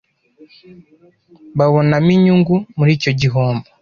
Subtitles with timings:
[1.57, 3.65] babonamo inyungu muri icyo gihombo